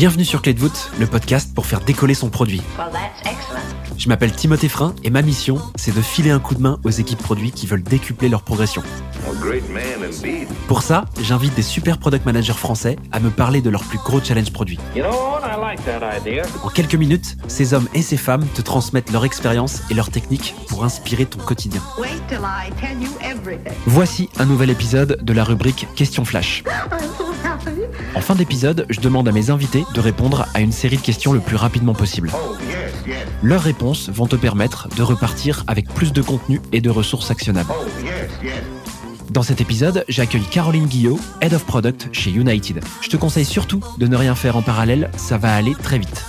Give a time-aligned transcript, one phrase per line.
[0.00, 2.62] Bienvenue sur Clé de voûte, le podcast pour faire décoller son produit.
[3.98, 6.90] Je m'appelle Timothée Frein et ma mission, c'est de filer un coup de main aux
[6.90, 8.82] équipes produits qui veulent décupler leur progression.
[10.68, 14.22] Pour ça, j'invite des super product managers français à me parler de leurs plus gros
[14.22, 14.78] challenges produits.
[16.62, 20.54] En quelques minutes, ces hommes et ces femmes te transmettent leur expérience et leurs techniques
[20.68, 21.80] pour inspirer ton quotidien.
[23.86, 26.64] Voici un nouvel épisode de la rubrique Question Flash.
[28.14, 31.32] En fin d'épisode, je demande à mes invités de répondre à une série de questions
[31.32, 32.30] le plus rapidement possible.
[33.42, 37.72] Leurs réponses vont te permettre de repartir avec plus de contenu et de ressources actionnables.
[39.30, 42.82] Dans cet épisode, j'accueille Caroline Guillot, Head of Product chez United.
[43.00, 46.24] Je te conseille surtout de ne rien faire en parallèle, ça va aller très vite.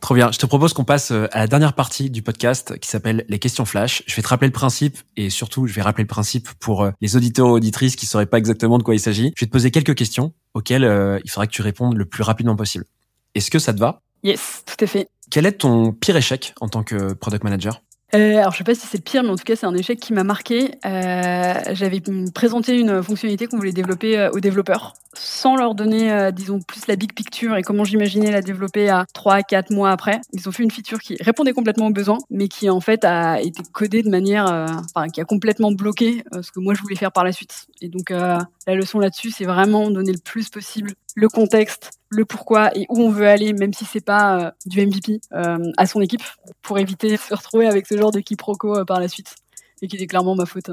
[0.00, 0.32] Trop bien.
[0.32, 3.38] Je te propose qu'on passe euh, à la dernière partie du podcast qui s'appelle les
[3.38, 4.02] questions flash.
[4.06, 6.90] Je vais te rappeler le principe et surtout, je vais rappeler le principe pour euh,
[7.02, 9.34] les auditeurs ou auditrices qui sauraient pas exactement de quoi il s'agit.
[9.36, 12.22] Je vais te poser quelques questions auxquelles euh, il faudra que tu répondes le plus
[12.22, 12.86] rapidement possible.
[13.34, 14.00] Est-ce que ça te va?
[14.22, 15.06] Yes, tout à fait.
[15.30, 17.82] Quel est ton pire échec en tant que product manager?
[18.14, 19.74] Euh, alors je sais pas si c'est le pire, mais en tout cas c'est un
[19.74, 20.70] échec qui m'a marqué.
[20.86, 22.00] Euh, J'avais
[22.34, 26.86] présenté une fonctionnalité qu'on voulait développer euh, aux développeurs, sans leur donner, euh, disons, plus
[26.86, 30.22] la big picture et comment j'imaginais la développer à 3 4 mois après.
[30.32, 33.42] Ils ont fait une feature qui répondait complètement aux besoins, mais qui en fait a
[33.42, 34.46] été codée de manière,
[34.94, 37.67] enfin qui a complètement bloqué ce que moi je voulais faire par la suite.
[37.80, 42.76] Et donc la leçon là-dessus, c'est vraiment donner le plus possible le contexte, le pourquoi
[42.76, 46.00] et où on veut aller, même si c'est pas euh, du MVP, euh, à son
[46.00, 46.22] équipe,
[46.62, 49.34] pour éviter de se retrouver avec ce genre de quiproquo euh, par la suite,
[49.82, 50.70] et qui était clairement ma faute.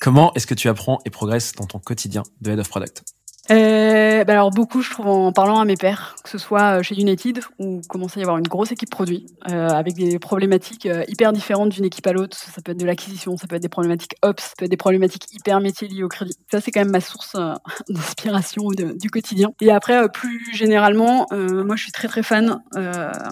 [0.00, 3.04] Comment est-ce que tu apprends et progresses dans ton quotidien de Head of Product?
[3.50, 6.82] Euh, bah alors beaucoup, je trouve, en parlant à mes pairs, que ce soit euh,
[6.82, 10.86] chez United, où commence à y avoir une grosse équipe produit, euh, avec des problématiques
[10.86, 12.36] euh, hyper différentes d'une équipe à l'autre.
[12.36, 14.76] Ça peut être de l'acquisition, ça peut être des problématiques ops, ça peut être des
[14.76, 16.36] problématiques hyper métiers liées au crédit.
[16.52, 17.34] Ça, c'est quand même ma source
[17.88, 19.52] d'inspiration du quotidien.
[19.60, 22.62] Et après, plus généralement, moi, je suis très très fan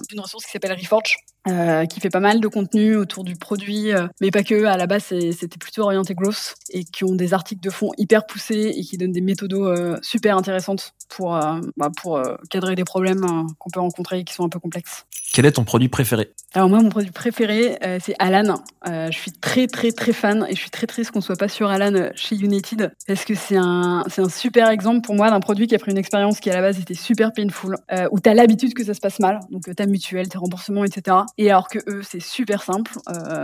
[0.09, 1.15] d'une ressource qui s'appelle Reforge,
[1.47, 4.65] euh, qui fait pas mal de contenu autour du produit, euh, mais pas que.
[4.65, 8.25] À la base, c'était plutôt orienté growth et qui ont des articles de fond hyper
[8.25, 11.31] poussés et qui donnent des méthodos euh, super intéressantes pour,
[11.77, 13.25] bah, pour cadrer des problèmes
[13.59, 15.05] qu'on peut rencontrer et qui sont un peu complexes.
[15.33, 16.31] Quel est ton produit préféré?
[16.53, 18.61] Alors moi, mon produit préféré, euh, c'est Alan.
[18.85, 21.47] Euh, je suis très très très fan et je suis très triste qu'on soit pas
[21.47, 25.29] sur Alan euh, chez United parce que c'est un c'est un super exemple pour moi
[25.29, 28.09] d'un produit qui a pris une expérience qui à la base était super painful, euh,
[28.11, 31.15] où t'as l'habitude que ça se passe mal, donc ta mutuelle, tes remboursements, etc.
[31.37, 32.91] Et alors que eux, c'est super simple.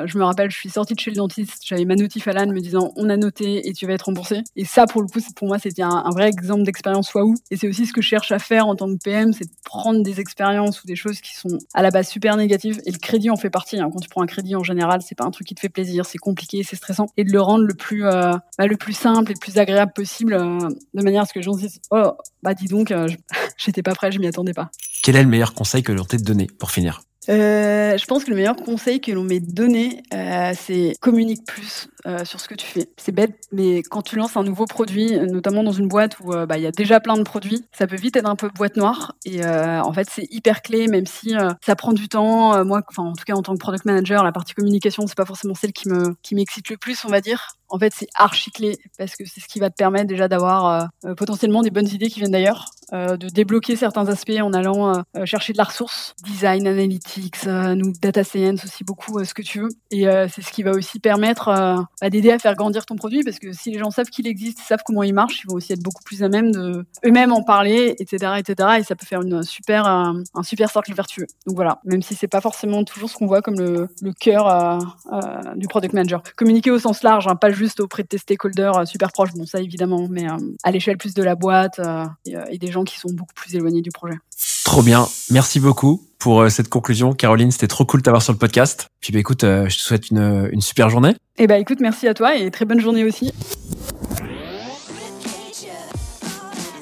[0.06, 2.60] je me rappelle, je suis sortie de chez le dentiste, j'avais ma notif Alan me
[2.60, 4.42] disant on a noté et tu vas être remboursé.
[4.56, 7.36] Et ça, pour le coup, pour moi, c'était un, vrai exemple d'expérience waouh.
[7.52, 9.52] Et c'est aussi ce que je cherche à faire en tant que PM, c'est de
[9.64, 12.82] prendre des expériences ou des choses qui sont à la base super négative.
[12.86, 13.80] Et le crédit en fait partie.
[13.80, 13.90] Hein.
[13.92, 16.06] Quand tu prends un crédit en général, c'est pas un truc qui te fait plaisir,
[16.06, 17.08] c'est compliqué, c'est stressant.
[17.18, 19.94] Et de le rendre le plus, euh, bah, le plus simple et le plus agréable
[19.94, 22.12] possible, euh, de manière à ce que les gens se disent Oh,
[22.44, 23.08] bah dis donc, euh,
[23.58, 24.70] j'étais pas prêt, je m'y attendais pas.
[25.04, 27.02] Quel est le meilleur conseil que l'on t'ait donné pour finir?
[27.30, 31.90] Euh, je pense que le meilleur conseil que l'on m'ait donné, euh, c'est communique plus
[32.08, 32.90] euh, sur ce que tu fais.
[32.98, 36.58] C'est bête, mais quand tu lances un nouveau produit, notamment dans une boîte où bah,
[36.58, 39.16] il y a déjà plein de produits, ça peut vite être un peu boîte noire.
[39.26, 41.36] Et en fait, c'est hyper clé, même si
[41.66, 42.64] ça prend du temps.
[42.66, 45.26] moi, enfin, en tout cas, en tant que product manager, la partie communication, c'est pas
[45.26, 48.52] forcément celle qui me qui m'excite le plus, on va dire en fait, c'est archi
[48.52, 51.88] clé parce que c'est ce qui va te permettre déjà d'avoir euh, potentiellement des bonnes
[51.88, 55.66] idées qui viennent d'ailleurs, euh, de débloquer certains aspects en allant euh, chercher de la
[55.66, 59.70] ressource, design, analytics, nous data science aussi beaucoup, ce que tu veux.
[59.92, 63.40] Et c'est ce qui va aussi permettre bah, d'aider à faire grandir ton produit parce
[63.40, 65.84] que si les gens savent qu'il existe, savent comment il marche, ils vont aussi être
[65.84, 68.70] beaucoup plus à même de eux-mêmes en parler, etc., etc.
[68.80, 71.28] Et ça peut faire une super, un super cercle vertueux.
[71.46, 74.80] Donc voilà, même si c'est pas forcément toujours ce qu'on voit comme le, le cœur
[75.56, 76.24] du product manager.
[76.36, 79.46] Communiquer au sens large, hein, pas juste auprès de tes stakeholders euh, super proches, bon
[79.46, 83.00] ça évidemment, mais euh, à l'échelle plus de la boîte euh, et, des gens qui
[83.00, 84.16] sont beaucoup plus éloignés du projet.
[84.64, 87.14] Trop bien, merci beaucoup pour cette conclusion.
[87.14, 88.90] Caroline, c'était trop cool de t'avoir sur le podcast.
[89.00, 91.12] Puis bah écoute, je te souhaite une, une super journée.
[91.12, 93.32] Et eh bah écoute, merci à toi et très bonne journée aussi.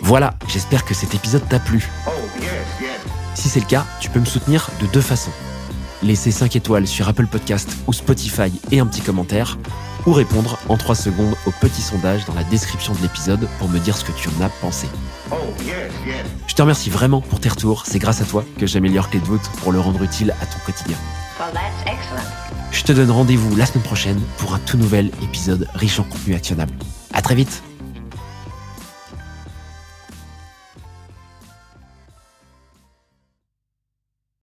[0.01, 1.87] Voilà, j'espère que cet épisode t'a plu.
[3.35, 5.29] Si c'est le cas, tu peux me soutenir de deux façons.
[6.05, 9.57] Laisser 5 étoiles sur Apple Podcast ou Spotify et un petit commentaire
[10.05, 13.79] ou répondre en 3 secondes au petit sondage dans la description de l'épisode pour me
[13.79, 14.87] dire ce que tu en as pensé.
[16.45, 19.25] Je te remercie vraiment pour tes retours, c'est grâce à toi que j'améliore Clé de
[19.25, 20.97] voûte pour le rendre utile à ton quotidien.
[22.71, 26.35] Je te donne rendez-vous la semaine prochaine pour un tout nouvel épisode riche en contenu
[26.35, 26.73] actionnable.
[27.13, 27.63] À très vite